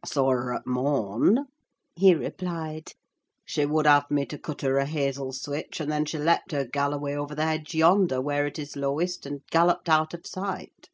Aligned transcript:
"I 0.00 0.06
saw 0.06 0.30
her 0.30 0.54
at 0.54 0.64
morn," 0.64 1.46
he 1.96 2.14
replied: 2.14 2.92
"she 3.44 3.66
would 3.66 3.84
have 3.84 4.08
me 4.12 4.26
to 4.26 4.38
cut 4.38 4.60
her 4.60 4.78
a 4.78 4.86
hazel 4.86 5.32
switch, 5.32 5.80
and 5.80 5.90
then 5.90 6.04
she 6.04 6.18
leapt 6.18 6.52
her 6.52 6.64
Galloway 6.64 7.14
over 7.14 7.34
the 7.34 7.44
hedge 7.46 7.74
yonder, 7.74 8.20
where 8.20 8.46
it 8.46 8.60
is 8.60 8.76
lowest, 8.76 9.26
and 9.26 9.42
galloped 9.50 9.88
out 9.88 10.14
of 10.14 10.24
sight." 10.24 10.88